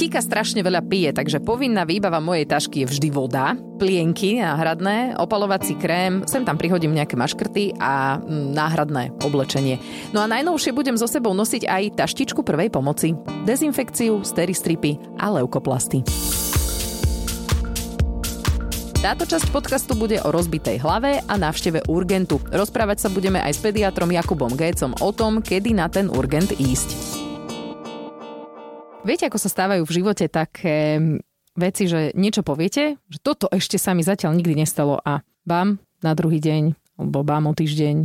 [0.00, 5.76] Kika strašne veľa pije, takže povinná výbava mojej tašky je vždy voda, plienky náhradné, opalovací
[5.76, 9.76] krém, sem tam prihodím nejaké maškrty a mm, náhradné oblečenie.
[10.16, 13.12] No a najnovšie budem so sebou nosiť aj taštičku prvej pomoci,
[13.44, 16.00] dezinfekciu, steristripy a leukoplasty.
[19.04, 22.40] Táto časť podcastu bude o rozbitej hlave a návšteve urgentu.
[22.48, 27.19] Rozprávať sa budeme aj s pediatrom Jakubom Gécom o tom, kedy na ten urgent ísť.
[29.00, 31.00] Viete, ako sa stávajú v živote také
[31.56, 36.12] veci, že niečo poviete, že toto ešte sa mi zatiaľ nikdy nestalo a bam, na
[36.12, 37.96] druhý deň alebo bám o týždeň,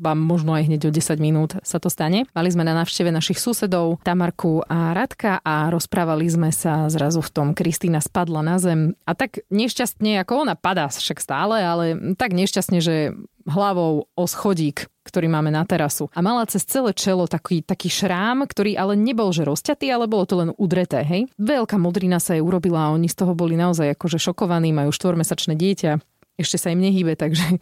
[0.00, 2.24] bám možno aj hneď o 10 minút sa to stane.
[2.32, 7.28] Mali sme na návšteve našich susedov Tamarku a Radka a rozprávali sme sa zrazu v
[7.28, 12.32] tom, Kristýna spadla na zem a tak nešťastne, ako ona padá však stále, ale tak
[12.32, 13.12] nešťastne, že
[13.44, 16.12] hlavou o schodík ktorý máme na terasu.
[16.12, 20.28] A mala cez celé čelo taký, taký šrám, ktorý ale nebol že rozťatý, ale bolo
[20.28, 21.24] to len udreté, hej.
[21.40, 25.56] Veľká modrina sa jej urobila a oni z toho boli naozaj akože šokovaní, majú štvormesačné
[25.56, 25.96] dieťa,
[26.36, 27.56] ešte sa im nehýbe, takže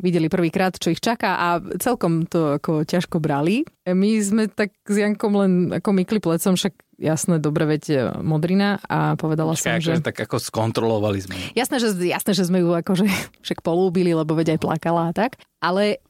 [0.00, 3.68] videli prvýkrát, čo ich čaká a celkom to ako ťažko brali.
[3.84, 8.80] My sme tak s Jankom len ako mykli plecom, však jasné, dobre, veď e, modrina
[8.88, 10.00] a povedala Počkej, som, že...
[10.00, 11.36] Tak ako skontrolovali sme.
[11.52, 13.04] Jasné, že, jasné, že sme ju akože
[13.44, 16.00] však polúbili, lebo veď aj plakala a tak, ale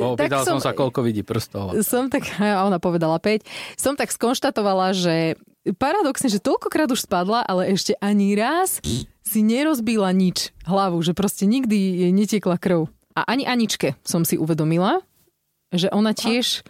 [0.00, 1.74] Opýtal som, som sa, koľko vidí prstov.
[1.82, 3.42] Som tak, a ona povedala 5.
[3.74, 5.34] Som tak skonštatovala, že
[5.76, 8.80] paradoxne, že toľkokrát už spadla, ale ešte ani raz
[9.28, 12.88] si nerozbila nič hlavu, že proste nikdy jej netiekla krv.
[13.12, 15.02] A ani Aničke som si uvedomila,
[15.74, 16.64] že ona tiež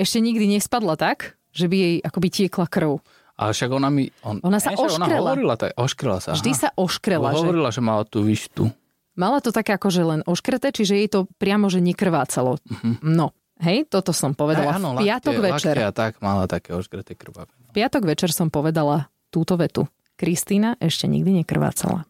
[0.00, 2.98] ešte nikdy nespadla tak, že by jej akoby tiekla krv.
[3.36, 4.08] Ale však ona mi...
[4.24, 5.08] On, ona sa oškrela.
[5.08, 6.36] Ona hovorila, tak, oškrela sa.
[6.36, 6.60] Vždy aha.
[6.60, 7.28] sa oškrela.
[7.32, 7.38] Že...
[7.44, 8.72] Hovorila, že mala tú vyštu.
[9.12, 12.56] Mala to také akože len oškrete, čiže jej to priamo, že nekrvácalo.
[12.56, 12.96] Uh-huh.
[13.04, 14.72] No, hej, toto som povedala.
[14.72, 15.74] Aj, áno, v piatok lakte, večer.
[15.76, 17.52] Lakte a tak mala také oškrete krvavé.
[17.52, 19.84] V piatok večer som povedala túto vetu.
[20.16, 22.08] Kristýna ešte nikdy nekrvácala.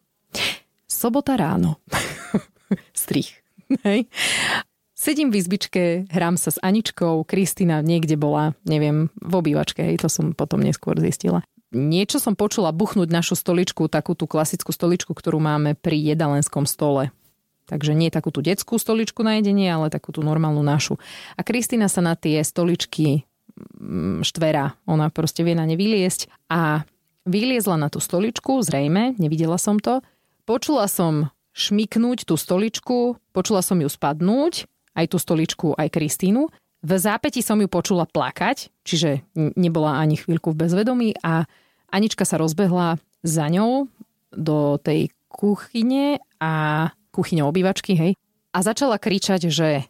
[0.87, 1.83] Sobota ráno.
[2.95, 3.43] Strich.
[3.83, 4.07] Hej.
[4.95, 10.07] Sedím v izbičke, hrám sa s Aničkou, Kristýna niekde bola, neviem, v obývačke, hej, to
[10.07, 15.41] som potom neskôr zistila niečo som počula buchnúť našu stoličku, takú tú klasickú stoličku, ktorú
[15.41, 17.11] máme pri jedalenskom stole.
[17.67, 20.99] Takže nie takú tú detskú stoličku na jedenie, ale takú tú normálnu našu.
[21.39, 23.23] A Kristýna sa na tie stoličky
[23.79, 24.75] mm, štverá.
[24.85, 26.83] Ona proste vie na ne vyliesť a
[27.23, 30.03] vyliezla na tú stoličku, zrejme, nevidela som to.
[30.43, 36.51] Počula som šmiknúť tú stoličku, počula som ju spadnúť, aj tú stoličku, aj Kristínu.
[36.83, 39.23] V zápäti som ju počula plakať, čiže
[39.55, 41.47] nebola ani chvíľku v bezvedomí a
[41.93, 43.85] Anička sa rozbehla za ňou
[44.33, 48.11] do tej kuchyne a kuchyne obývačky, hej,
[48.49, 49.85] a začala kričať, že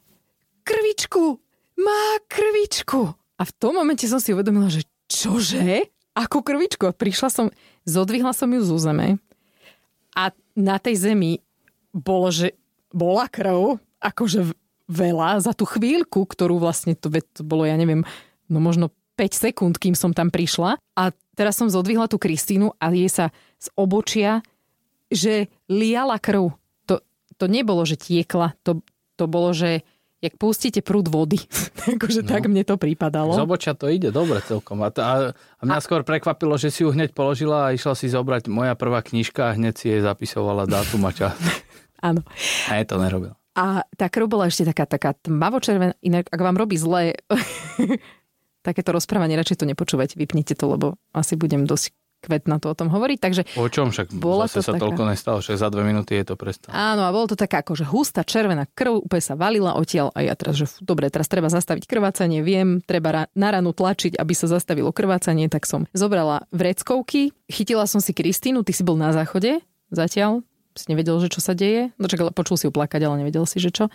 [0.68, 1.40] krvičku,
[1.80, 3.16] má krvičku.
[3.40, 5.88] A v tom momente som si uvedomila, že čože?
[6.14, 6.92] Akú krvičku?
[6.92, 7.46] A prišla som,
[7.88, 9.24] zodvihla som ju zo zeme
[10.14, 11.42] a na tej zemi
[11.94, 12.54] bolo, že
[12.94, 14.54] bola krv, akože
[14.86, 18.06] veľa za tú chvíľku, ktorú vlastne to, to bolo, ja neviem,
[18.46, 20.78] no možno 5 sekúnd, kým som tam prišla.
[20.98, 21.04] A
[21.38, 23.30] teraz som zodvihla tú Kristínu a jej sa
[23.62, 24.42] z obočia,
[25.14, 26.54] že liala krv.
[26.90, 27.02] To,
[27.38, 28.58] to nebolo, že tiekla.
[28.66, 28.82] To,
[29.16, 29.86] to bolo, že
[30.24, 31.38] jak pustíte prúd vody.
[32.00, 32.30] akože no.
[32.32, 33.36] tak mne to prípadalo.
[33.36, 34.80] Z obočia to ide dobre celkom.
[34.82, 35.84] A, a, a mňa a...
[35.84, 39.56] skôr prekvapilo, že si ju hneď položila a išla si zobrať moja prvá knižka a
[39.60, 41.36] hneď si jej zapisovala dátum a čas.
[42.08, 42.24] Áno.
[42.72, 43.36] A je to nerobil.
[43.54, 45.94] A tá krv bola ešte taká, taká tmavočervená.
[46.02, 47.14] Inak, ak vám robí zle
[48.64, 51.92] takéto rozprávanie, radšej to nepočúvať, vypnite to, lebo asi budem dosť
[52.24, 53.20] kvetná to o tom hovoriť.
[53.20, 54.88] Takže o čom však bola to sa taká...
[54.88, 56.72] toľko nestalo, že za dve minúty je to prestalo.
[56.72, 60.34] Áno, a bolo to taká akože hustá červená krv, úplne sa valila odtiaľ a ja
[60.40, 64.96] teraz, že dobre, teraz treba zastaviť krvácanie, viem, treba na ranu tlačiť, aby sa zastavilo
[64.96, 69.60] krvácanie, tak som zobrala vreckovky, chytila som si Kristínu, ty si bol na záchode
[69.92, 70.42] zatiaľ,
[70.74, 73.60] si nevedel, že čo sa deje, no čak, počul si ju plakať, ale nevedel si,
[73.62, 73.92] že čo.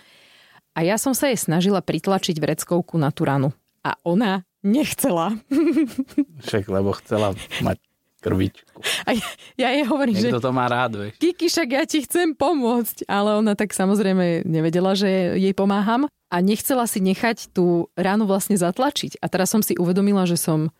[0.78, 3.50] A ja som sa jej snažila pritlačiť vreckovku na tú ranu.
[3.82, 5.38] A ona Nechcela.
[6.44, 7.78] Však, lebo chcela mať
[8.18, 8.82] krvičku.
[9.06, 10.46] A ja, ja jej hovorím, Niekto že...
[10.46, 11.14] to má rád, vieš.
[11.22, 13.06] Kiki, však ja ti chcem pomôcť.
[13.06, 16.10] Ale ona tak samozrejme nevedela, že jej pomáham.
[16.28, 19.22] A nechcela si nechať tú ránu vlastne zatlačiť.
[19.22, 20.74] A teraz som si uvedomila, že som...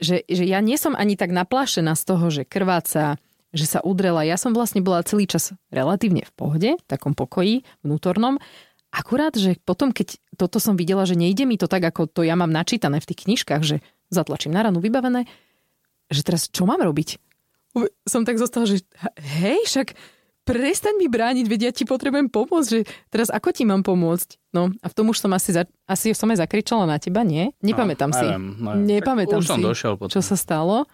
[0.00, 3.20] Že, že ja nie som ani tak naplášená z toho, že krváca,
[3.52, 4.24] že sa udrela.
[4.24, 8.40] Ja som vlastne bola celý čas relatívne v pohode, v takom pokoji vnútornom
[8.90, 12.34] Akurát, že potom, keď toto som videla, že nejde mi to tak, ako to ja
[12.34, 13.76] mám načítané v tých knižkách, že
[14.10, 15.30] zatlačím na ranu vybavené,
[16.10, 17.22] že teraz čo mám robiť?
[18.02, 18.82] Som tak zostala, že
[19.38, 19.94] hej, však
[20.42, 22.80] prestaň mi brániť, veď ja ti potrebujem pomôcť, že
[23.14, 24.50] teraz ako ti mám pomôcť?
[24.50, 27.54] No a v tom už som asi, za, asi som aj zakričala na teba, nie?
[27.62, 28.26] Nepamätám no, si.
[28.26, 28.98] Neviem, neviem.
[28.98, 30.10] Nepamätám už si, som došiel potom.
[30.10, 30.90] čo sa stalo.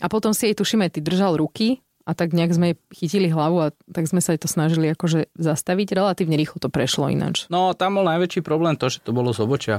[0.00, 3.56] A potom si jej tuším aj ty držal ruky a tak nejak sme chytili hlavu
[3.64, 5.96] a tak sme sa jej to snažili akože zastaviť.
[5.96, 7.48] Relatívne rýchlo to prešlo ináč.
[7.48, 9.76] No tam bol najväčší problém to, že to bolo z obočia,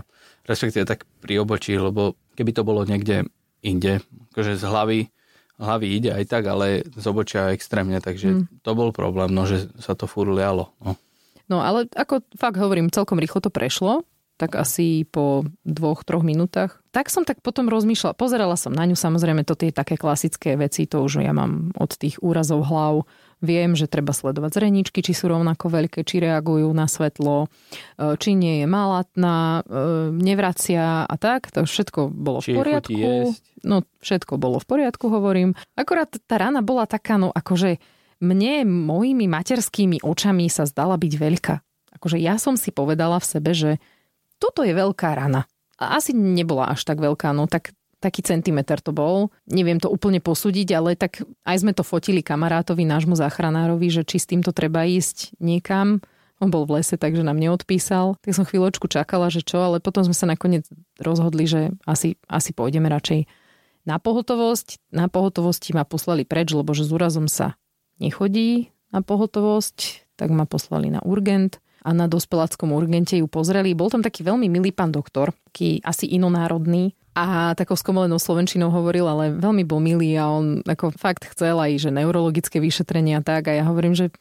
[0.50, 3.30] respektíve tak pri obočí, lebo keby to bolo niekde
[3.62, 4.02] inde,
[4.34, 5.00] akože z hlavy,
[5.62, 8.66] hlavy ide aj tak, ale z obočia extrémne, takže mm.
[8.66, 10.74] to bol problém, no, že sa to furt lialo.
[10.82, 10.98] No.
[11.46, 14.02] no ale ako fakt hovorím, celkom rýchlo to prešlo
[14.36, 16.84] tak asi po dvoch, troch minútach.
[16.92, 20.88] Tak som tak potom rozmýšľala, pozerala som na ňu, samozrejme to tie také klasické veci,
[20.88, 23.08] to už ja mám od tých úrazov hlav,
[23.40, 28.36] viem, že treba sledovať zreničky, či sú rovnako veľké, či reagujú na svetlo, e, či
[28.36, 33.08] nie je malatná, e, nevracia a tak, to všetko bolo či v poriadku.
[33.64, 35.56] No všetko bolo v poriadku, hovorím.
[35.80, 37.80] Akorát tá rana bola taká, no akože
[38.24, 41.56] mne mojimi materskými očami sa zdala byť veľká.
[42.00, 43.72] Akože ja som si povedala v sebe, že
[44.46, 45.50] toto je veľká rana.
[45.82, 49.34] A asi nebola až tak veľká, no tak taký centimeter to bol.
[49.50, 54.22] Neviem to úplne posúdiť, ale tak aj sme to fotili kamarátovi, nášmu záchranárovi, že či
[54.22, 56.06] s týmto treba ísť niekam.
[56.38, 58.22] On bol v lese, takže nám neodpísal.
[58.22, 60.70] Tak som chvíľočku čakala, že čo, ale potom sme sa nakoniec
[61.02, 63.26] rozhodli, že asi, asi pôjdeme radšej
[63.90, 64.94] na pohotovosť.
[64.94, 67.58] Na pohotovosti ma poslali preč, lebo že s úrazom sa
[67.98, 73.78] nechodí na pohotovosť, tak ma poslali na urgent a na dospeláckom urgente ju pozreli.
[73.78, 79.08] Bol tam taký veľmi milý pán doktor, taký asi inonárodný, a takou skomolenou slovenčinou hovoril,
[79.08, 83.56] ale veľmi bol milý a on ako fakt chcel aj, že neurologické vyšetrenia tak a
[83.56, 84.12] ja hovorím, že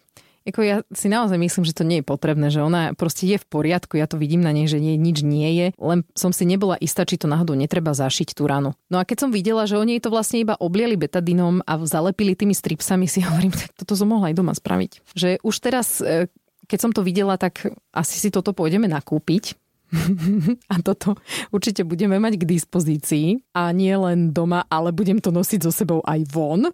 [0.44, 3.46] ako ja si naozaj myslím, že to nie je potrebné, že ona proste je v
[3.48, 6.76] poriadku, ja to vidím na nej, že nie, nič nie je, len som si nebola
[6.76, 8.76] istá, či to náhodou netreba zašiť tú ranu.
[8.92, 12.52] No a keď som videla, že oni to vlastne iba obliali betadinom a zalepili tými
[12.52, 15.16] stripsami, si hovorím, tak toto som mohla aj doma spraviť.
[15.16, 16.28] Že už teraz e,
[16.66, 19.56] keď som to videla, tak asi si toto pôjdeme nakúpiť.
[20.72, 21.14] a toto
[21.54, 26.00] určite budeme mať k dispozícii a nie len doma, ale budem to nosiť so sebou
[26.02, 26.70] aj von,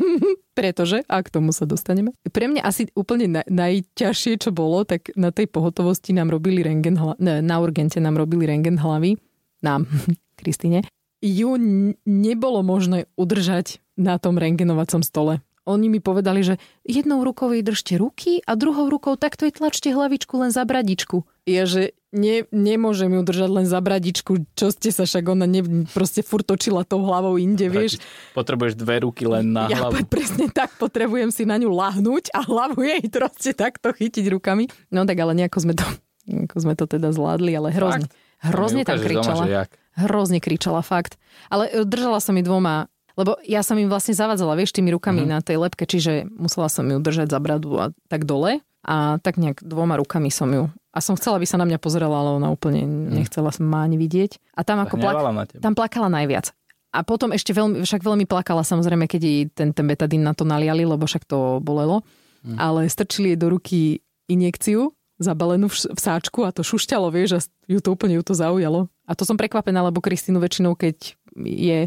[0.58, 2.16] pretože, a k tomu sa dostaneme.
[2.24, 6.96] Pre mňa asi úplne na, najťažšie, čo bolo, tak na tej pohotovosti nám robili rengen
[6.96, 9.20] hla, ne, na urgente nám robili rengen hlavy,
[9.60, 9.88] nám,
[10.40, 10.86] Kristine.
[11.22, 11.54] Ju
[12.02, 17.94] nebolo možné udržať na tom rengenovacom stole oni mi povedali, že jednou rukou jej držte
[17.98, 21.22] ruky a druhou rukou takto jej tlačte hlavičku len za bradičku.
[21.46, 25.86] Ja, že ne, nemôžem ju držať len za bradičku, čo ste sa však ona ne,
[25.90, 27.98] proste furt točila tou hlavou inde, vieš.
[28.36, 30.02] Potrebuješ dve ruky len na ja hlavu.
[30.02, 34.66] Ja presne tak, potrebujem si na ňu lahnúť a hlavu jej proste takto chytiť rukami.
[34.90, 35.86] No tak ale nejako sme to,
[36.30, 38.06] nejako sme to teda zvládli, ale hrozne.
[38.06, 38.14] Fakt?
[38.42, 39.44] Hrozne tam kričala.
[39.46, 39.62] Doma,
[39.94, 41.14] hrozne kričala, fakt.
[41.46, 45.24] Ale e, držala som mi dvoma lebo ja som im vlastne zavadzala, vieš, tými rukami
[45.24, 45.34] mm-hmm.
[45.36, 48.64] na tej lepke, čiže musela som ju držať za bradu a tak dole.
[48.82, 50.66] A tak nejak dvoma rukami som ju.
[50.90, 53.14] A som chcela, aby sa na mňa pozerala, ale ona úplne mm.
[53.14, 54.58] nechcela som ma ani vidieť.
[54.58, 56.50] A tam ako plak- tam plakala najviac.
[56.92, 60.42] A potom ešte veľmi, však veľmi plakala samozrejme, keď jej ten, ten betadín na to
[60.42, 62.02] naliali, lebo však to bolelo.
[62.42, 62.58] Mm.
[62.58, 64.90] Ale strčili jej do ruky injekciu
[65.22, 68.90] zabalenú v, v sáčku a to šušťalo, vieš, a ju to úplne ju to zaujalo.
[69.06, 71.86] A to som prekvapená, lebo Kristínu väčšinou, keď je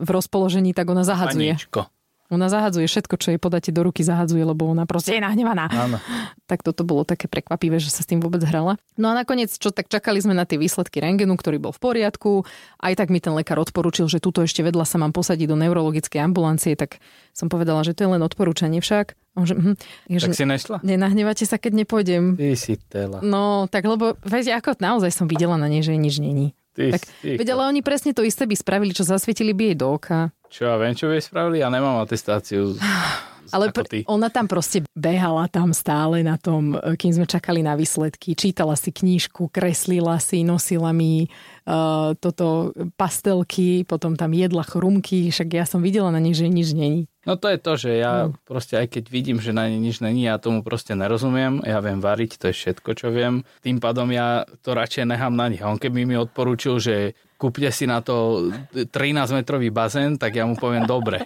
[0.00, 1.52] v rozpoložení, tak ona zahadzuje.
[1.54, 1.92] Paničko.
[2.30, 5.66] Ona zahadzuje všetko, čo jej podáte do ruky, zahadzuje, lebo ona proste je nahnevaná.
[5.66, 5.98] Áno.
[6.46, 8.78] Tak toto bolo také prekvapivé, že sa s tým vôbec hrala.
[8.94, 12.46] No a nakoniec, čo tak čakali sme na tie výsledky rengenu, ktorý bol v poriadku.
[12.78, 16.22] Aj tak mi ten lekár odporúčil, že túto ešte vedľa sa mám posadiť do neurologickej
[16.22, 17.02] ambulancie, tak
[17.34, 19.18] som povedala, že to je len odporúčanie však.
[19.34, 19.74] Že, hm,
[20.10, 20.76] je, tak že, si nešla?
[20.86, 22.38] Nenahnevate sa, keď nepôjdem.
[22.38, 23.18] Ty si tela.
[23.26, 26.54] No, tak lebo, veď ako naozaj som videla na nej, že nič není.
[26.80, 27.04] Ty, tak,
[27.44, 30.32] veď ale oni presne to isté by spravili, čo zasvietili by jej do oka.
[30.48, 31.60] Čo ja viem, čo by spravili?
[31.60, 32.72] Ja nemám atestáciu.
[33.52, 38.38] Ale pr- ona tam proste behala tam stále na tom, kým sme čakali na výsledky.
[38.38, 45.48] Čítala si knížku, kreslila si, nosila mi uh, toto pastelky, potom tam jedla chrumky, však
[45.50, 47.10] ja som videla na nej, že nič není.
[47.28, 48.36] No to je to, že ja no.
[48.48, 51.60] proste aj keď vidím, že na nej nič není, ja tomu proste nerozumiem.
[51.68, 53.44] Ja viem variť, to je všetko, čo viem.
[53.60, 55.60] Tým pádom ja to radšej nechám na nich.
[55.60, 60.60] A on keby mi odporúčil, že kúpte si na to 13-metrový bazén, tak ja mu
[60.60, 61.24] poviem dobre.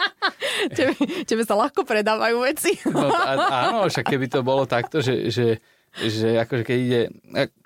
[0.76, 0.96] tebe,
[1.28, 2.80] tebe sa ľahko predávajú veci.
[2.88, 5.60] no, a, áno, však keby to bolo takto, že, že,
[6.00, 7.00] že akože keď ide...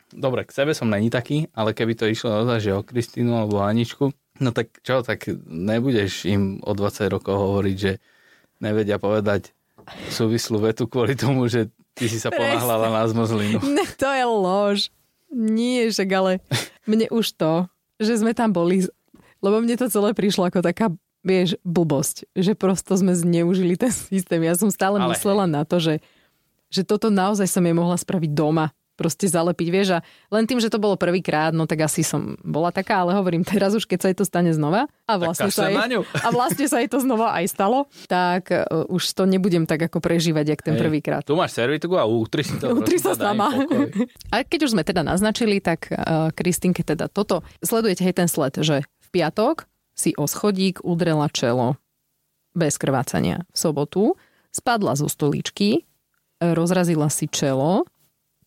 [0.08, 3.60] Dobre, k sebe som není taký, ale keby to išlo naozaj, že o Kristínu alebo
[3.60, 4.08] Aničku,
[4.40, 8.00] no tak čo, tak nebudeš im o 20 rokov hovoriť, že
[8.64, 9.52] nevedia povedať
[10.08, 13.60] súvislú vetu kvôli tomu, že ty si sa ponáhľala na zmrzlinu.
[13.68, 14.78] Ne, to je lož.
[15.28, 16.32] Nie, však ale
[16.88, 17.68] mne už to,
[18.00, 18.88] že sme tam boli,
[19.44, 20.88] lebo mne to celé prišlo ako taká,
[21.20, 24.40] vieš, blbosť, že prosto sme zneužili ten systém.
[24.42, 26.00] Ja som stále ale myslela na to, že,
[26.72, 28.72] že toto naozaj som je mohla spraviť doma.
[28.98, 29.88] Proste zalepiť, vieš.
[29.94, 29.98] A
[30.34, 33.78] len tým, že to bolo prvýkrát, no tak asi som bola taká, ale hovorím teraz
[33.78, 36.90] už, keď sa jej to stane znova a vlastne, sa jej, a vlastne sa jej
[36.90, 41.22] to znova aj stalo, tak uh, už to nebudem tak ako prežívať, jak ten prvýkrát.
[41.22, 42.74] Tu máš servitku a utri si to.
[42.74, 43.54] Utri sa sama.
[44.34, 48.58] A keď už sme teda naznačili, tak uh, Kristinke teda toto, sledujete hej ten sled,
[48.58, 51.78] že v piatok si o schodík udrela čelo
[52.58, 54.02] bez krvácania v sobotu,
[54.50, 55.86] spadla zo stoličky,
[56.42, 57.86] rozrazila si čelo,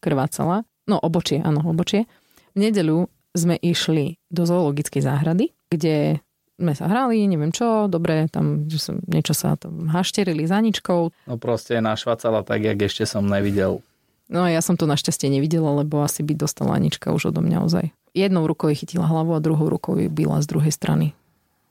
[0.02, 2.10] krvácala, no obočie, áno, obočie.
[2.58, 6.20] V nedeľu sme išli do zoologickej záhrady, kde
[6.62, 11.10] sme sa hrali, neviem čo, dobre, tam že som, niečo sa tam hašterili za ničkou.
[11.26, 13.82] No proste našvacala tak, jak ešte som nevidel.
[14.32, 17.86] No ja som to našťastie nevidela, lebo asi by dostala Anička už odo mňa ozaj.
[18.16, 21.12] Jednou rukou jej chytila hlavu a druhou rukou ju byla z druhej strany.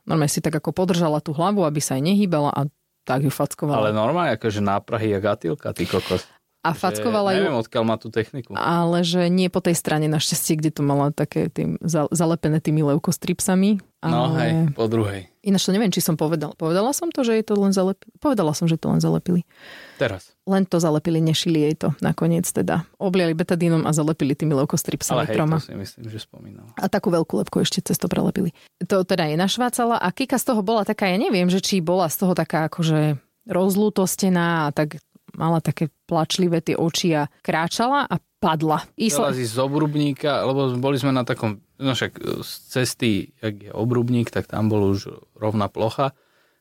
[0.05, 2.67] Normálne si tak ako podržala tú hlavu, aby sa aj nehýbala a
[3.09, 3.89] tak ju fackovala.
[3.89, 6.25] Ale normálne, akože náprahy jak Atilka, ty kokos.
[6.61, 7.41] A fackovala ju...
[7.41, 8.53] Neviem, odkiaľ má tú techniku.
[8.53, 11.81] Ale že nie po tej strane našťastie, kde to mala také tým
[12.13, 13.81] zalepené tými leukostripsami.
[14.05, 14.13] Ale...
[14.13, 15.33] No hej, po druhej.
[15.41, 16.53] Ináč to neviem, či som povedal.
[16.61, 18.13] Povedala som to, že je to len zalepili.
[18.21, 19.49] Povedala som, že to len zalepili.
[19.97, 20.37] Teraz.
[20.45, 22.85] Len to zalepili, nešili jej to nakoniec teda.
[23.01, 25.57] Obliali betadínom a zalepili tými leukostripsami Ale hej, troma.
[25.65, 26.69] to si myslím, že spomínal.
[26.77, 28.53] A takú veľkú lepku ešte cez to prelepili.
[28.85, 32.13] To teda je našvácala a Kika z toho bola taká, ja neviem, že či bola
[32.13, 33.17] z toho taká akože
[33.49, 35.01] rozlutostená a tak
[35.41, 38.85] mala také plačlivé tie oči a kráčala a padla.
[39.01, 44.29] Išla z obrubníka, lebo boli sme na takom, no však z cesty, jak je obrubník,
[44.29, 46.13] tak tam bol už rovná plocha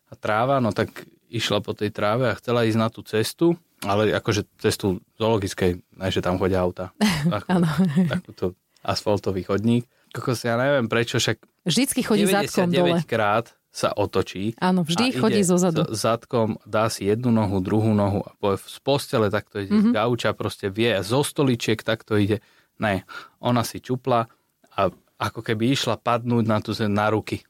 [0.08, 4.12] a tráva, no tak išla po tej tráve a chcela ísť na tú cestu, ale
[4.16, 6.96] akože cestu zoologickej, ne, že tam chodia auta.
[7.54, 7.68] Áno.
[8.08, 9.86] Takúto asfaltový chodník.
[10.10, 11.38] Kokos, ja neviem prečo, však
[11.70, 13.04] Vždycky chodí zadkom dole.
[13.06, 14.58] krát sa otočí.
[14.58, 15.86] Áno, vždy chodí zo zadu.
[15.94, 19.94] zadkom, dá si jednu nohu, druhú nohu a z postele takto ide, mm-hmm.
[19.94, 22.42] z gauča proste vie, zo stoličiek takto ide.
[22.82, 23.06] Ne,
[23.38, 24.26] ona si čupla
[24.74, 24.82] a
[25.20, 27.44] ako keby išla padnúť na tú na ruky.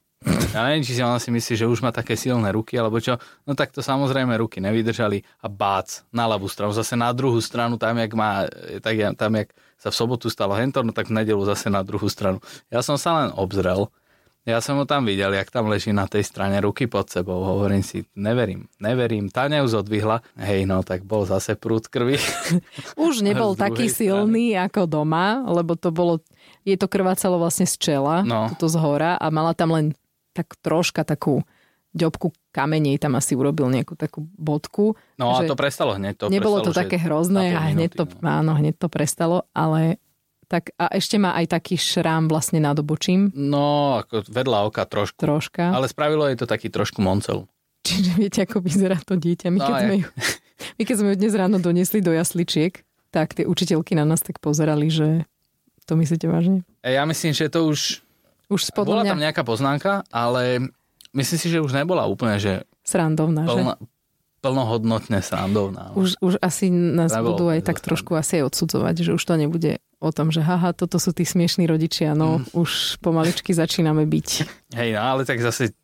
[0.52, 3.16] Ja neviem, či si ona si myslí, že už má také silné ruky, alebo čo.
[3.48, 6.76] No tak to samozrejme ruky nevydržali a bác na ľavú stranu.
[6.76, 8.44] Zase na druhú stranu, tam jak, má,
[8.84, 12.12] tak tam jak sa v sobotu stalo hentor, no tak v nedelu zase na druhú
[12.12, 12.44] stranu.
[12.68, 13.88] Ja som sa len obzrel
[14.48, 17.43] ja som ho tam videl, jak tam leží na tej strane ruky pod sebou.
[17.43, 19.27] Hovorím si, neverím, neverím.
[19.27, 20.24] Tá neuzodvihla.
[20.39, 22.17] Hej, no tak bol zase prúd krvi.
[23.10, 24.00] Už nebol taký strany.
[24.00, 26.24] silný ako doma, lebo to bolo,
[26.63, 28.48] je to krvácalo vlastne z čela, no.
[28.55, 29.91] toto z hora a mala tam len
[30.31, 31.43] tak troška takú
[31.89, 34.93] ďobku kamenej tam asi urobil nejakú takú bodku.
[35.17, 36.22] No a to prestalo hneď.
[36.22, 38.29] To nebolo prestalo, to také hrozné a hneď to, no.
[38.29, 39.98] áno, hneď to prestalo, ale
[40.50, 43.29] tak a ešte má aj taký šrám vlastne nad obočím.
[43.38, 45.22] No, ako vedľa oka trošku.
[45.22, 45.70] Troška.
[45.70, 47.46] Ale spravilo je to taký trošku moncel.
[47.86, 49.48] Čiže viete, ako vyzerá to dieťa.
[49.53, 50.08] My, no, keď, sme ju,
[50.75, 52.82] my keď sme ju dnes ráno doniesli do jasličiek,
[53.13, 55.29] tak tie učiteľky na nás tak pozerali, že
[55.86, 56.65] to myslíte vážne?
[56.82, 58.01] E, ja myslím, že to už...
[58.50, 59.13] Už Bola mňa...
[59.13, 60.74] tam nejaká poznámka, ale
[61.13, 62.65] myslím si, že už nebola úplne, že...
[62.82, 63.86] Srandovná, plná, že?
[64.41, 65.94] plnohodnotne srandovná.
[65.94, 69.38] Už, už asi nás Nebolo budú aj tak trošku asi aj odsudzovať, že už to
[69.38, 72.56] nebude o tom, že haha, toto sú tí smiešní rodičia, no mm.
[72.56, 74.27] už pomaličky začíname byť.
[74.79, 75.75] Hej, no ale tak zase,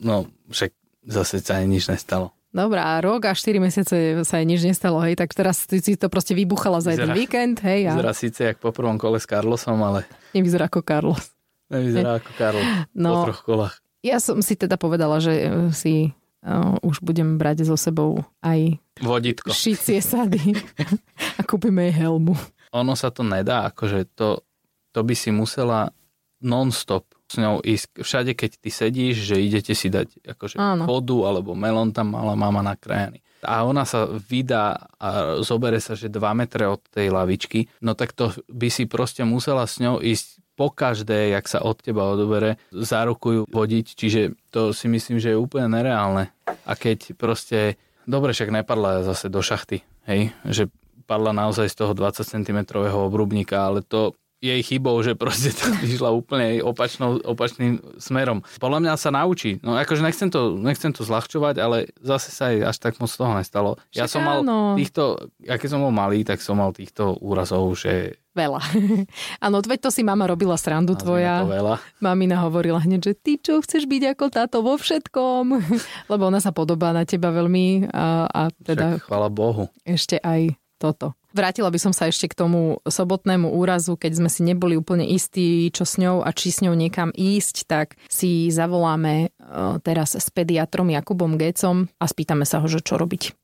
[0.00, 0.70] no však
[1.08, 2.36] zase sa aj nič nestalo.
[2.54, 6.06] Dobrá, rok a 4 mesiace sa aj nič nestalo, hej, tak teraz ty si to
[6.06, 7.90] proste vybuchala za jeden víkend, hej.
[7.90, 7.98] A...
[7.98, 10.06] Vyzerá síce jak po prvom kole s Carlosom, ale...
[10.30, 11.34] Nevyzerá ako Carlos.
[11.66, 13.74] Nevyzerá ako Carlos no, po troch kolách.
[14.06, 16.14] Ja som si teda povedala, že eh, si
[16.46, 19.50] uh, už budem brať so sebou aj vodítko.
[19.50, 20.54] Šicie sady
[21.38, 22.38] a kúpime jej helmu
[22.74, 24.42] ono sa to nedá, akože to,
[24.90, 25.94] to by si musela
[26.42, 28.04] non-stop s ňou ísť.
[28.04, 30.84] Všade, keď ty sedíš, že idete si dať akože Áno.
[30.84, 33.24] vodu alebo melón tam mala mama nakrájaný.
[33.44, 38.12] A ona sa vydá a zobere sa, že 2 metre od tej lavičky, no tak
[38.12, 42.62] to by si proste musela s ňou ísť po každé, jak sa od teba odobere,
[42.70, 44.20] zárukujú vodiť, čiže
[44.54, 46.30] to si myslím, že je úplne nereálne.
[46.46, 47.74] A keď proste,
[48.06, 50.70] dobre, však nepadla zase do šachty, hej, že
[51.04, 56.12] padla naozaj z toho 20 cm obrubníka, ale to jej chybou, že proste to vyšla
[56.12, 58.44] úplne opačnou, opačným smerom.
[58.60, 59.56] Podľa mňa sa naučí.
[59.64, 63.32] No akože nechcem to, nechcem to zľahčovať, ale zase sa aj až tak moc toho
[63.32, 63.80] nestalo.
[63.88, 64.76] Však ja som mal áno.
[64.76, 68.58] týchto, ja keď som bol malý, tak som mal týchto úrazov, že Veľa.
[69.46, 71.46] Áno, veď to si mama robila srandu tvoja.
[72.02, 75.54] Mamina hovorila hneď, že ty čo, chceš byť ako táto vo všetkom?
[76.10, 78.98] Lebo ona sa podobá na teba veľmi a, a teda...
[78.98, 79.70] Však, chvala Bohu.
[79.86, 81.14] Ešte aj toto.
[81.34, 85.66] Vrátila by som sa ešte k tomu sobotnému úrazu, keď sme si neboli úplne istí,
[85.74, 89.28] čo s ňou a či s ňou niekam ísť, tak si zavoláme e,
[89.82, 93.34] teraz s pediatrom Jakubom Gécom a spýtame sa ho, že čo robiť.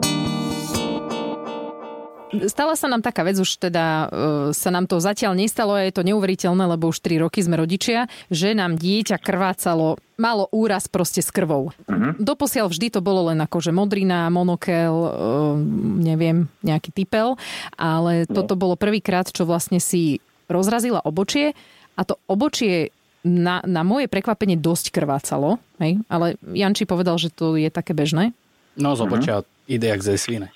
[2.49, 4.09] Stala sa nám taká vec, už teda uh,
[4.55, 8.07] sa nám to zatiaľ nestalo a je to neuveriteľné, lebo už 3 roky sme rodičia,
[8.31, 11.73] že nám dieťa krvácalo, malo úraz proste s krvou.
[11.73, 12.13] Uh-huh.
[12.21, 15.11] Doposiaľ vždy to bolo len akože modrina, monokel, uh,
[16.01, 17.35] neviem, nejaký typel,
[17.75, 18.35] ale no.
[18.43, 21.57] toto bolo prvýkrát, čo vlastne si rozrazila obočie
[21.97, 26.01] a to obočie na, na moje prekvapenie dosť krvácalo, hej?
[26.09, 28.33] ale Janči povedal, že to je také bežné.
[28.81, 30.51] No, z obočia uh-huh ide jak ze svine.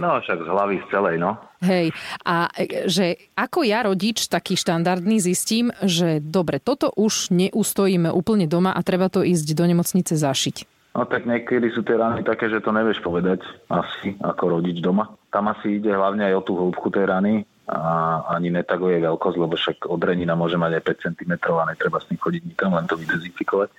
[0.00, 1.36] No, však z hlavy z celej, no.
[1.62, 1.94] Hej,
[2.26, 8.48] a e, že ako ja rodič taký štandardný zistím, že dobre, toto už neustojíme úplne
[8.50, 10.56] doma a treba to ísť do nemocnice zašiť.
[10.98, 15.14] No tak niekedy sú tie rany také, že to nevieš povedať asi ako rodič doma.
[15.30, 19.54] Tam asi ide hlavne aj o tú hĺbku tej rany a ani netaguje veľkosť, lebo
[19.54, 22.94] však odrenina môže mať aj 5 cm a netreba s ním chodiť nikam, len to
[22.98, 23.70] vydezinfikovať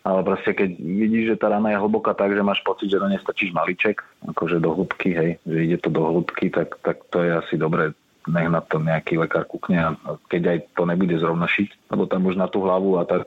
[0.00, 3.08] ale proste keď vidíš, že tá rana je hlboká tak, že máš pocit, že to
[3.08, 4.00] nestačíš maliček,
[4.32, 7.92] akože do hĺbky, hej, že ide to do hĺbky, tak, tak to je asi dobré
[8.28, 9.88] nech na to nejaký lekár kúkne a
[10.28, 13.24] keď aj to nebude zrovna šiť, lebo tam už na tú hlavu a tak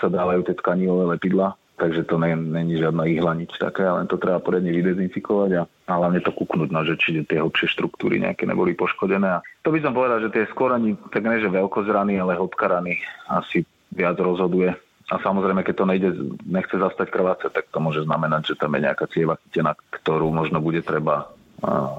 [0.00, 4.40] sa dávajú tie tkanivové lepidla, takže to není žiadna ihla, nič také, len to treba
[4.40, 8.72] poriadne vydezinfikovať a, a hlavne to kúknúť, no, že či tie hlbšie štruktúry nejaké neboli
[8.72, 9.40] poškodené.
[9.40, 12.36] A to by som povedal, že tie skôr ani, tak ne, že veľkosť rany, ale
[12.36, 12.96] hĺbka rany
[13.28, 14.72] asi viac rozhoduje
[15.10, 16.10] a samozrejme, keď to nejde,
[16.46, 20.62] nechce zastať krváce, tak to môže znamenať, že tam je nejaká cieva chytená, ktorú možno
[20.62, 21.34] bude treba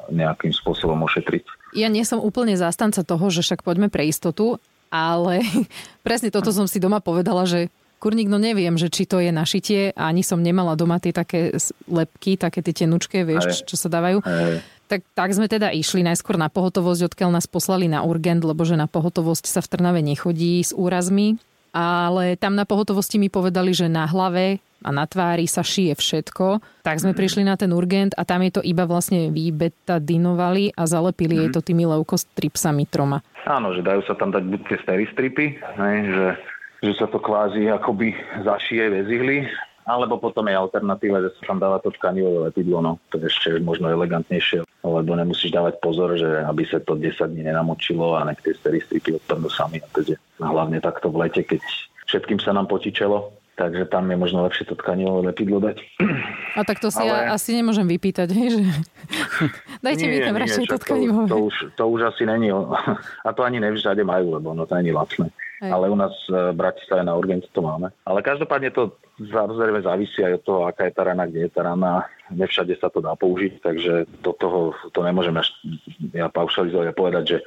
[0.10, 1.76] nejakým spôsobom ošetriť.
[1.78, 4.58] Ja nie som úplne zástanca toho, že však poďme pre istotu,
[4.90, 5.46] ale
[6.08, 7.70] presne toto som si doma povedala, že
[8.02, 11.54] kurník, no neviem, že či to je našitie, ani som nemala doma tie také
[11.86, 14.26] lepky, také tie tenučké, vieš, aj, čo sa dávajú.
[14.26, 14.58] Aj.
[14.90, 18.76] Tak, tak sme teda išli najskôr na pohotovosť, odkiaľ nás poslali na urgent, lebo že
[18.76, 21.38] na pohotovosť sa v Trnave nechodí s úrazmi
[21.76, 26.60] ale tam na pohotovosti mi povedali, že na hlave a na tvári sa šije všetko.
[26.82, 27.18] Tak sme mm.
[27.18, 31.40] prišli na ten urgent a tam je to iba vlastne vybetadinovali a zalepili mm.
[31.40, 31.56] jej mhm.
[31.56, 33.22] to tými leukostripsami troma.
[33.46, 35.46] Áno, že dajú sa tam dať buď tie steristripy,
[35.82, 36.28] že,
[36.86, 38.14] že sa to kvázi akoby
[38.46, 39.50] zašije vezihly,
[39.92, 43.60] alebo potom je alternatíva, že sa tam dáva to tkanivové lepidlo, no to je ešte
[43.60, 48.40] možno elegantnejšie, lebo nemusíš dávať pozor, že aby sa to 10 dní nenamočilo a nech
[48.40, 49.84] tie steristripy odpadnú sami.
[49.84, 51.60] A teda hlavne takto v lete, keď
[52.08, 55.78] všetkým sa nám potičelo, takže tam je možno lepšie to tkanivové lepidlo dať.
[56.60, 57.32] A tak to si Ale...
[57.32, 58.62] ja asi nemôžem vypýtať, hej, že
[59.86, 61.28] dajte nie, mi tam radšej to tkanivové.
[61.28, 62.50] To, to, už, to už asi není,
[63.28, 65.30] a to ani nevžade majú, lebo no to není lacné.
[65.70, 67.94] Ale u nás v Bratislave na urgente to máme.
[68.10, 71.62] Ale každopádne to samozrejme závisí aj od toho, aká je tá rana, kde je tá
[71.62, 72.10] rana.
[72.34, 75.54] Nevšade sa to dá použiť, takže do toho to nemôžem až
[76.18, 77.40] ja paušalizovať a povedať, že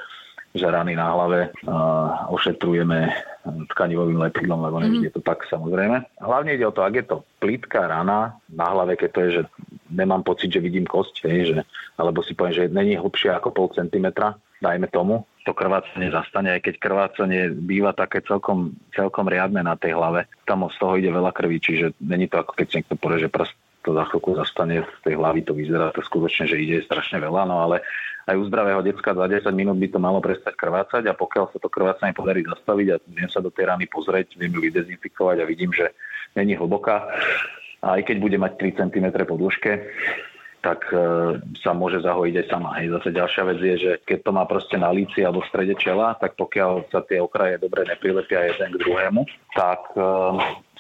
[0.55, 3.11] že rany na hlave uh, ošetrujeme
[3.74, 5.09] tkanivovým lepidlom, lebo nevždy mhm.
[5.11, 6.07] je to tak samozrejme.
[6.22, 9.42] Hlavne ide o to, ak je to plitká rana na hlave, keď to je, že
[9.90, 11.59] nemám pocit, že vidím kosť, hej, že,
[11.98, 16.65] alebo si poviem, že není hlbšie ako pol centimetra, dajme tomu, to krvácanie zastane, aj
[16.65, 20.25] keď krvácanie býva také celkom, celkom riadne na tej hlave.
[20.49, 23.53] Tam z toho ide veľa krvi, čiže není to ako keď si niekto poreže prst,
[23.85, 27.45] to za chvíľku zastane z tej hlavy, to vyzerá to skutočne, že ide strašne veľa,
[27.45, 27.85] no ale
[28.25, 31.61] aj u zdravého decka za 10 minút by to malo prestať krvácať a pokiaľ sa
[31.61, 35.49] to krvácanie podarí zastaviť a viem sa do tej rany pozrieť, viem ju vydezinfikovať a
[35.49, 35.93] vidím, že
[36.33, 37.05] není hlboká,
[37.85, 39.73] a aj keď bude mať 3 cm po dĺžke,
[40.64, 40.96] tak e,
[41.61, 42.72] sa môže zahojiť aj sama.
[42.81, 42.96] Hej.
[42.96, 46.16] Zase ďalšia vec je, že keď to má proste na líci alebo v strede čela,
[46.16, 50.00] tak pokiaľ sa tie okraje dobre neprilepia jeden k druhému, tak e,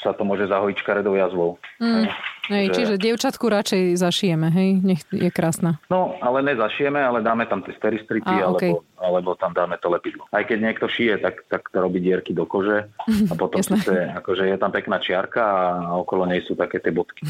[0.04, 1.56] sa to môže zahojiť škaredou jazvou.
[1.80, 2.12] Mm.
[2.52, 2.74] Hej, že...
[2.76, 4.70] Čiže dievčatku radšej zašijeme, hej?
[4.84, 5.80] Nech je krásna.
[5.88, 8.72] No, ale nezašijeme, ale dáme tam tie steristripy, A, alebo, okay.
[9.00, 10.28] alebo tam dáme to lepidlo.
[10.28, 12.92] Aj keď niekto šije, tak, tak to robí dierky do kože
[13.30, 17.24] a potom sice, akože je tam pekná čiarka a okolo nej sú také tie bodky.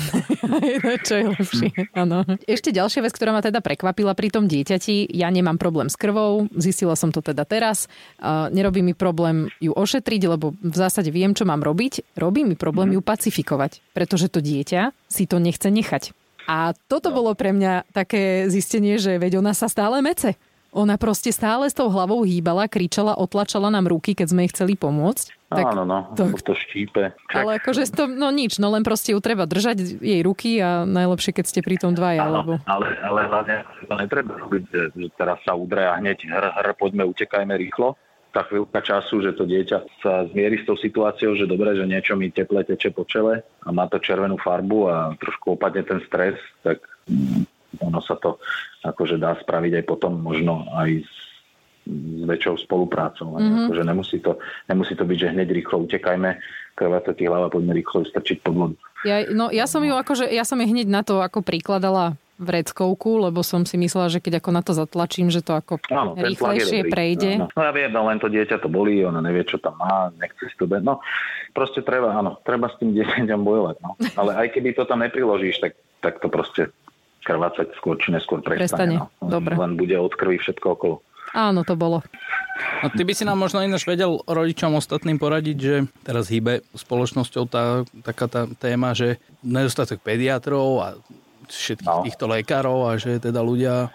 [1.06, 1.68] Čo je lepšie,
[2.02, 2.26] áno.
[2.50, 6.50] Ešte ďalšia vec, ktorá ma teda prekvapila pri tom dieťati, ja nemám problém s krvou,
[6.58, 7.86] zistila som to teda teraz,
[8.50, 12.88] nerobí mi problém ju ošetriť, lebo v zásade viem, čo mám robiť, robí mi problém
[12.88, 12.96] mm.
[12.96, 16.16] ju pacifikovať, pretože to dieťa si to nechce nechať.
[16.48, 17.20] A toto no.
[17.20, 20.36] bolo pre mňa také zistenie, že veď ona sa stále mece.
[20.74, 24.74] Ona proste stále s tou hlavou hýbala, kričala, otlačala nám ruky, keď sme jej chceli
[24.74, 25.46] pomôcť.
[25.54, 27.14] Tak, Áno, no, to, to štípe.
[27.30, 27.46] Čak.
[27.46, 31.30] Ale akože to, no nič, no len proste ju treba držať jej ruky a najlepšie,
[31.30, 32.26] keď ste pri tom dvaja.
[32.26, 32.52] Áno, lebo...
[32.66, 34.80] ale, ale hlavne to netreba robiť, že
[35.14, 37.94] teraz sa udre a hneď hr, hr, poďme, utekajme rýchlo
[38.34, 42.18] tá chvíľka času, že to dieťa sa zmierí s tou situáciou, že dobre, že niečo
[42.18, 46.34] mi teple teče po čele a má to červenú farbu a trošku opadne ten stres,
[46.66, 46.82] tak
[47.78, 48.42] ono sa to
[48.82, 51.14] akože dá spraviť aj potom možno aj s,
[51.86, 53.38] s väčšou spoluprácou.
[53.38, 53.70] Mm-hmm.
[53.70, 56.34] Akože nemusí, to, nemusí to byť, že hneď rýchlo utekajme,
[56.74, 58.76] krváca ti hlava, poďme rýchlo strčiť pod vodu.
[59.06, 63.24] Ja, no, ja som ju akože, ja som jej hneď na to ako prikladala vreckovku,
[63.24, 66.92] lebo som si myslela, že keď ako na to zatlačím, že to ako áno, rýchlejšie
[66.92, 67.40] prejde.
[67.40, 67.48] Áno.
[67.50, 70.52] No ja viem, no len to dieťa to bolí, ona nevie, čo tam má, nechce
[70.52, 71.00] si to be- No,
[71.56, 73.76] proste treba, áno, treba s tým dieťaťom bojovať.
[73.80, 73.96] No.
[74.20, 75.72] Ale aj keby to tam nepriložíš, tak,
[76.04, 76.68] tak to proste
[77.24, 79.00] krvácať skôr či neskôr prestane.
[79.00, 79.24] prestane.
[79.24, 79.26] No.
[79.32, 79.56] Dobre.
[79.56, 80.96] Len bude od krvi všetko okolo.
[81.34, 81.98] Áno, to bolo.
[82.84, 85.74] No, ty by si nám možno ináč vedel rodičom ostatným poradiť, že
[86.06, 90.88] teraz hýbe spoločnosťou tá, taká tá téma, že nedostatok pediatrov a
[91.48, 92.04] všetkých no.
[92.06, 93.88] týchto lekárov a že teda ľudia,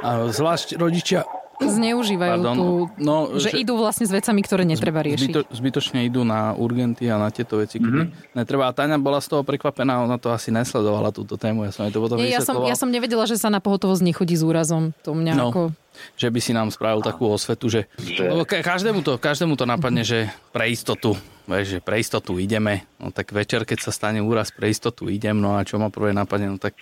[0.00, 1.24] a zvlášť rodičia
[1.60, 2.66] zneužívajú Pardon, tú,
[3.00, 5.32] no, že, že idú vlastne s vecami, ktoré netreba riešiť.
[5.32, 8.36] Zbyto, zbytočne idú na urgenty a na tieto veci, mm-hmm.
[8.36, 8.68] netreba.
[8.68, 11.92] A Táňa bola z toho prekvapená, ona to asi nesledovala túto tému, ja som jej
[11.96, 14.92] to potom Nie, ja, som, ja som nevedela, že sa na pohotovosť nechodí s úrazom.
[15.08, 15.48] To mňa no.
[15.50, 15.62] ako
[16.16, 18.28] že by si nám spravil takú osvetu, že, že...
[18.60, 21.16] každému, to, každému to napadne, že pre istotu,
[21.48, 25.40] vieš, že pre istotu ideme, no tak večer, keď sa stane úraz, pre istotu idem,
[25.40, 26.76] no a čo ma prvé napadne, no tak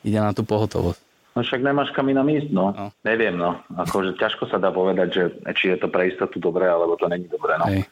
[0.00, 1.13] ide na tú pohotovosť.
[1.34, 2.70] No však nemáš kam inám ísť, no.
[2.70, 2.94] no.
[3.02, 3.58] Neviem, no.
[3.74, 5.22] Akože ťažko sa dá povedať, že
[5.58, 7.66] či je to pre istotu dobré, alebo to není dobré, no.
[7.66, 7.82] Hej.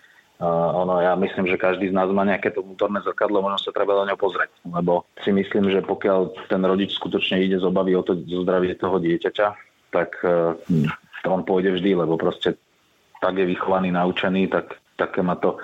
[0.42, 3.70] Uh, ono, ja myslím, že každý z nás má nejaké to vnútorné zrkadlo, možno sa
[3.70, 4.50] treba do ňo pozrieť.
[4.66, 8.74] Lebo si myslím, že pokiaľ ten rodič skutočne ide z obavy o to zo zdravie
[8.74, 9.46] toho dieťaťa,
[9.94, 10.58] tak uh,
[11.30, 12.58] on pôjde vždy, lebo proste
[13.22, 15.62] tak je vychovaný, naučený, tak také má to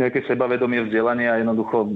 [0.00, 1.92] nejaké sebavedomie, vzdelanie a jednoducho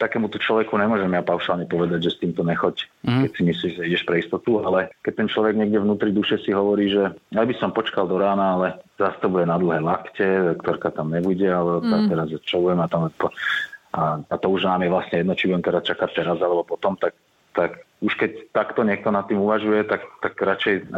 [0.00, 3.20] takémuto človeku nemôžem ja paušálne povedať, že s týmto nechoď, mm.
[3.28, 6.50] keď si myslíš, že ideš pre istotu, ale keď ten človek niekde vnútri duše si
[6.50, 10.56] hovorí, že aj by som počkal do rána, ale zase to bude na dlhé lakte,
[10.56, 12.08] doktorka tam nebude, ale mm.
[12.08, 13.12] teraz čo budem a tam
[13.94, 16.98] a, a to už nám je vlastne jedno, či budem teda čakať teraz alebo potom,
[16.98, 17.14] tak,
[17.54, 20.90] tak už keď takto niekto nad tým uvažuje, tak, tak radšej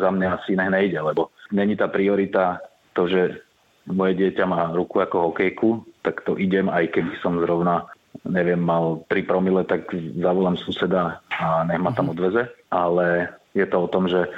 [0.00, 2.64] za mňa asi nech nejde, lebo není tá priorita
[2.96, 3.44] to, že
[3.88, 5.68] moje dieťa má ruku ako hokejku,
[6.04, 7.88] tak to idem, aj keby som zrovna
[8.26, 9.88] neviem, mal 3 promile, tak
[10.18, 12.14] zavolám suseda a nech ma tam mhm.
[12.18, 12.42] odveze.
[12.68, 14.28] Ale je to o tom, že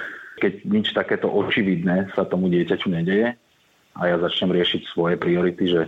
[0.41, 3.37] keď nič takéto očividné sa tomu dieťaťu nedeje
[3.95, 5.83] a ja začnem riešiť svoje priority, že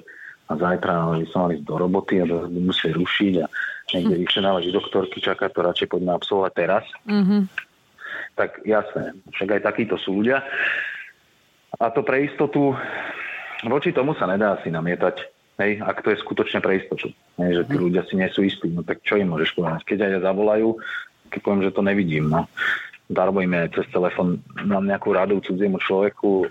[0.45, 3.47] a zajtra by som mal ísť do roboty a musieť rušiť a
[3.97, 6.85] niekde vyšenávať doktorky, čaká to radšej poďme absolvovať teraz.
[7.09, 7.43] Mm-hmm.
[8.37, 10.45] Tak jasné, však aj takíto sú ľudia.
[11.81, 12.77] A to pre istotu
[13.68, 15.16] voči tomu sa nedá asi namietať,
[15.61, 17.11] hej, ak to je skutočne pre istotu.
[17.40, 17.85] Hej, že tí mhm.
[17.88, 19.81] ľudia si nie sú istí, no tak čo im môžeš povedať?
[19.85, 20.68] Keď aj zavolajú,
[21.31, 22.46] keď poviem, že to nevidím, no.
[23.05, 26.48] Darbojme cez telefon na nejakú radu cudziemu človeku,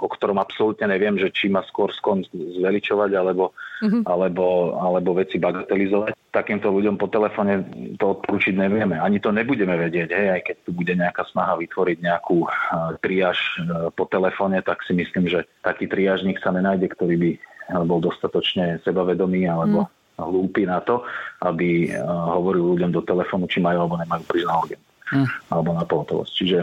[0.00, 3.52] o ktorom absolútne neviem, že či má skôr skon zveličovať alebo,
[3.84, 4.02] mm-hmm.
[4.08, 6.16] alebo, alebo veci bagatelizovať.
[6.32, 7.62] Takýmto ľuďom po telefóne
[8.00, 8.96] to odporúčiť nevieme.
[8.96, 12.48] Ani to nebudeme vedieť, hej, aj keď tu bude nejaká snaha vytvoriť nejakú
[13.04, 17.30] triáž e, po telefóne, tak si myslím, že taký triážnik sa nenájde, ktorý by
[17.86, 19.90] bol dostatočne sebavedomý alebo mm.
[20.18, 21.06] hlúpy na to,
[21.46, 24.56] aby hovoril ľuďom do telefónu, či majú alebo nemajú prísť na
[25.14, 25.28] mm.
[25.54, 26.32] alebo na pohotovosť.
[26.34, 26.58] Čiže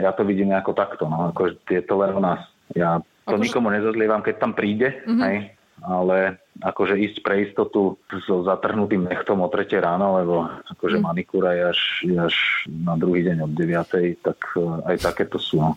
[0.00, 1.04] ja to vidím nejako takto.
[1.04, 2.40] No, ako je to len u nás
[2.74, 3.44] ja to akože...
[3.46, 5.22] nikomu nezazlievam, keď tam príde, mm-hmm.
[5.26, 5.36] hej,
[5.82, 10.46] ale akože ísť pre istotu so zatrhnutým nechtom o 3 ráno, lebo
[10.78, 11.04] akože mm.
[11.04, 12.36] manikúra je až, je až
[12.70, 15.58] na druhý deň od 9, tak e, aj takéto sú.
[15.58, 15.70] No.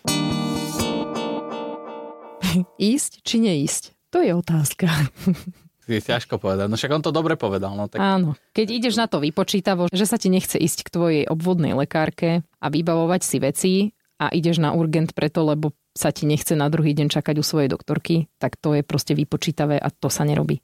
[2.93, 3.83] ísť či neísť?
[4.13, 4.87] To je otázka.
[5.85, 6.65] Je ťažko povedať.
[6.65, 7.77] No však on to dobre povedal.
[7.77, 8.01] No, tak...
[8.01, 8.33] Áno.
[8.57, 12.67] Keď ideš na to vypočítavo, že sa ti nechce ísť k tvojej obvodnej lekárke a
[12.73, 13.73] vybavovať si veci
[14.17, 17.71] a ideš na urgent preto, lebo sa ti nechce na druhý deň čakať u svojej
[17.71, 20.59] doktorky, tak to je proste vypočítavé a to sa nerobí.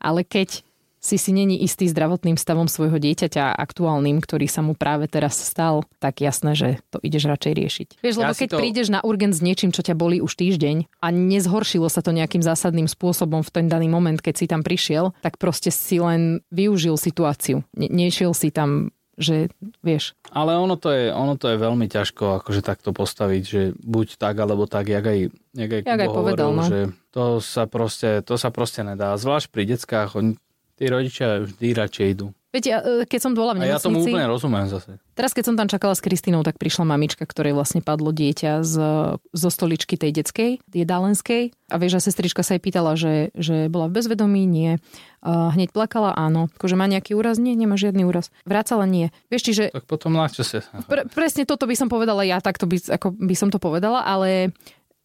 [0.00, 0.64] Ale keď
[1.00, 5.88] si si není istý zdravotným stavom svojho dieťaťa aktuálnym, ktorý sa mu práve teraz stal,
[5.96, 7.88] tak jasné, že to ideš radšej riešiť.
[8.04, 8.58] Vieš, lebo ja keď to...
[8.60, 12.44] prídeš na urgent s niečím, čo ťa bolí už týždeň a nezhoršilo sa to nejakým
[12.44, 17.00] zásadným spôsobom v ten daný moment, keď si tam prišiel, tak proste si len využil
[17.00, 17.64] situáciu.
[17.72, 19.52] Ne- nešiel si tam že
[19.84, 20.16] vieš.
[20.32, 24.40] Ale ono to je, ono to je veľmi ťažko akože takto postaviť, že buď tak,
[24.40, 26.64] alebo tak, jak aj, jak aj, jak aj povedal, hovoril, no.
[26.64, 26.80] že
[27.12, 29.12] to sa, proste, to sa proste nedá.
[29.20, 30.40] Zvlášť pri deckách, oni,
[30.80, 32.32] tí rodičia vždy radšej idú.
[32.50, 33.78] Viete, e, keď som bola v nemocnici...
[33.78, 34.98] A ja tomu úplne rozumiem zase.
[35.14, 38.74] Teraz, keď som tam čakala s Kristínou, tak prišla mamička, ktorej vlastne padlo dieťa z,
[39.22, 41.54] zo stoličky tej detskej, jedálenskej.
[41.70, 44.82] A vieš, a sestrička sa jej pýtala, že, že bola v bezvedomí, nie.
[45.22, 46.50] Uh, hneď plakala, áno.
[46.58, 47.38] Akože má nejaký úraz?
[47.38, 48.34] Nie, nemá žiadny úraz.
[48.42, 48.82] Vrácala?
[48.90, 49.14] Nie.
[49.30, 49.64] Vieš, čiže...
[49.70, 50.66] Tak potom ľahčo sa...
[50.90, 54.50] Pre, presne toto by som povedala ja, takto by, ako by som to povedala, ale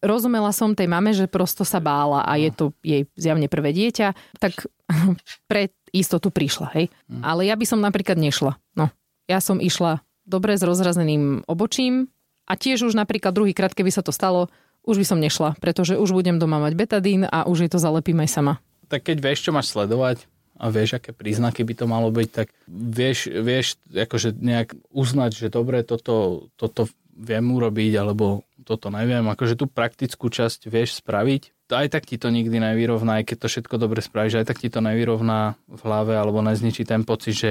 [0.06, 4.38] rozumela som tej mame, že prosto sa bála a je to jej zjavne prvé dieťa,
[4.38, 4.70] tak
[5.50, 6.86] pre istotu prišla, hej.
[7.10, 7.22] Mm.
[7.26, 8.56] Ale ja by som napríklad nešla.
[8.78, 8.94] No,
[9.26, 12.10] ja som išla dobre s rozrazeným obočím
[12.46, 14.50] a tiež už napríklad druhýkrát, keby sa to stalo,
[14.86, 18.22] už by som nešla, pretože už budem doma mať betadín a už je to zalepím
[18.22, 18.54] aj sama.
[18.86, 22.48] Tak keď vieš, čo máš sledovať a vieš, aké príznaky by to malo byť, tak
[22.70, 26.86] vieš, vieš akože nejak uznať, že dobre, toto, toto
[27.18, 29.22] viem urobiť, alebo toto neviem.
[29.22, 31.70] Akože tú praktickú časť vieš spraviť.
[31.70, 34.66] Aj tak ti to nikdy nevyrovná, aj keď to všetko dobre spravíš, aj tak ti
[34.66, 37.50] to nevyrovná v hlave, alebo nezničí ten pocit, že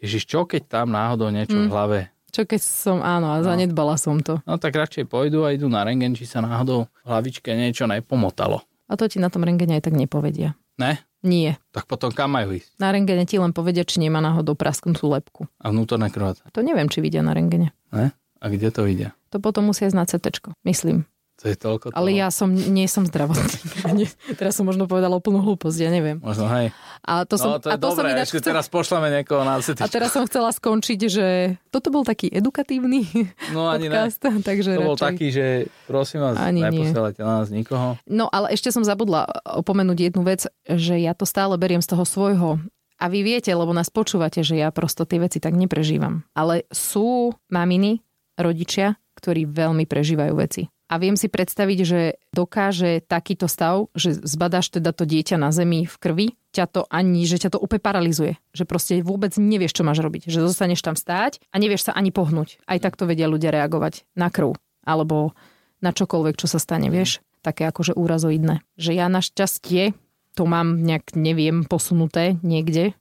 [0.00, 1.68] Ježiš, čo keď tam náhodou niečo mm.
[1.68, 3.44] v hlave čo keď som, áno, a no.
[3.44, 4.38] zanedbala som to.
[4.46, 8.62] No tak radšej pôjdu a idú na rengen, či sa náhodou v hlavičke niečo nepomotalo.
[8.86, 10.54] A to ti na tom rengene aj tak nepovedia.
[10.78, 11.02] Ne?
[11.20, 11.60] Nie.
[11.76, 12.80] Tak potom kam majú ísť?
[12.80, 15.50] Na rengene ti len povedia, či nemá náhodou prasknutú lepku.
[15.60, 16.48] A vnútorné krváca?
[16.56, 17.76] To neviem, či vidia na rengene.
[17.92, 18.16] Ne?
[18.40, 19.12] A kde to vidia?
[19.30, 20.26] To potom musia ísť na CT,
[20.64, 21.04] myslím.
[21.40, 21.96] To je toľko toho.
[21.96, 23.80] Ale ja som, nie som zdravotník.
[24.40, 26.20] teraz som možno povedala úplnú hlúposť, ja neviem.
[26.20, 26.68] Možno, hej.
[27.00, 28.48] A to, som, no, to je a to dobré, som ešte chcel...
[28.52, 29.80] teraz pošleme niekoho na CT.
[29.80, 33.08] A teraz som chcela skončiť, že toto bol taký edukatívny
[33.56, 34.20] no, ani podcast.
[34.20, 34.44] Ne.
[34.52, 34.88] Takže to radšej...
[34.92, 35.46] bol taký, že
[35.88, 37.96] prosím vás, ani neposielajte na nás nikoho.
[38.04, 39.24] No ale ešte som zabudla
[39.64, 42.60] opomenúť jednu vec, že ja to stále beriem z toho svojho
[43.00, 46.20] a vy viete, lebo nás počúvate, že ja prosto tie veci tak neprežívam.
[46.36, 48.04] Ale sú maminy,
[48.40, 50.72] rodičia, ktorí veľmi prežívajú veci.
[50.90, 52.00] A viem si predstaviť, že
[52.34, 57.22] dokáže takýto stav, že zbadáš teda to dieťa na zemi v krvi, ťa to ani,
[57.30, 58.34] že ťa to úplne paralizuje.
[58.50, 60.26] Že proste vôbec nevieš, čo máš robiť.
[60.26, 62.58] Že zostaneš tam stáť a nevieš sa ani pohnúť.
[62.66, 64.58] Aj takto vedia ľudia reagovať na krv.
[64.82, 65.38] Alebo
[65.78, 67.22] na čokoľvek, čo sa stane, vieš.
[67.40, 68.66] Také akože úrazoidné.
[68.74, 69.94] Že ja našťastie
[70.34, 72.94] to mám nejak, neviem, posunuté niekde,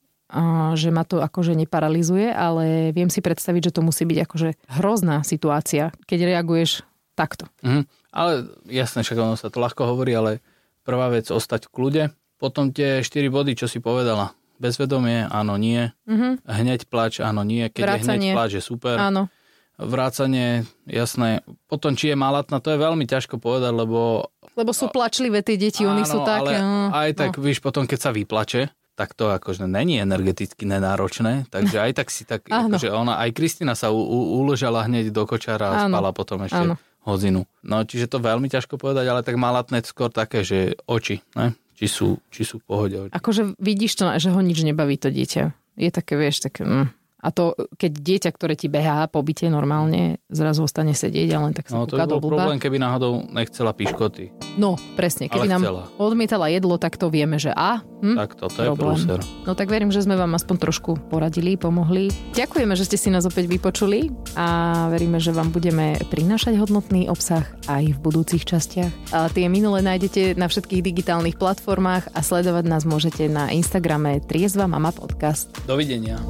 [0.77, 5.25] že ma to akože neparalizuje, ale viem si predstaviť, že to musí byť akože hrozná
[5.25, 6.85] situácia, keď reaguješ
[7.17, 7.49] takto.
[7.65, 8.31] Mm, ale
[8.69, 10.39] jasne, však ono sa to ľahko hovorí, ale
[10.85, 12.03] prvá vec ostať v kľude,
[12.39, 14.31] potom tie 4 body, čo si povedala.
[14.59, 15.91] Bezvedomie, áno, nie.
[16.07, 16.47] Mm-hmm.
[16.47, 17.67] Hneď plač, áno, nie.
[17.71, 18.07] Keď Vrácanie.
[18.07, 18.95] je hneď plač, je super.
[18.99, 19.31] Áno.
[19.79, 21.39] Vrácanie, jasné.
[21.71, 24.27] Potom, či je malatná, to je veľmi ťažko povedať, lebo...
[24.59, 26.59] Lebo sú plačlivé tie deti, oni sú také...
[26.59, 26.91] Ale no.
[26.91, 27.47] aj tak, no.
[27.47, 28.67] víš, potom, keď sa vyplače,
[28.99, 33.79] tak to akože není energeticky nenáročné, takže aj tak si tak, akože ona, aj Kristina
[33.79, 35.95] sa u, u, uložala hneď do kočára a áno.
[35.95, 36.67] spala potom ešte.
[36.67, 36.75] Áno
[37.07, 37.47] hodinu.
[37.63, 41.55] No čiže to veľmi ťažko povedať, ale tak latnet skôr také, že oči, ne?
[41.79, 42.95] Či, sú, či sú v pohode.
[43.15, 45.55] Akože vidíš to, že ho nič nebaví to dieťa.
[45.79, 46.67] Je také, vieš, také...
[46.67, 51.39] Mm a to, keď dieťa, ktoré ti behá po byte normálne, zrazu ostane sedieť a
[51.43, 54.32] len tak sa no, to by bol problém, keby náhodou nechcela piškoty.
[54.55, 55.27] No, presne.
[55.27, 57.84] Keby nám odmietala jedlo, tak to vieme, že a?
[57.99, 58.15] Hm?
[58.15, 59.19] Tak toto je prúser.
[59.43, 62.08] No tak verím, že sme vám aspoň trošku poradili, pomohli.
[62.32, 64.08] Ďakujeme, že ste si nás opäť vypočuli
[64.39, 69.12] a veríme, že vám budeme prinášať hodnotný obsah aj v budúcich častiach.
[69.12, 74.71] A tie minulé nájdete na všetkých digitálnych platformách a sledovať nás môžete na Instagrame Triezva
[74.71, 75.51] Mama Podcast.
[75.67, 76.23] Dovidenia.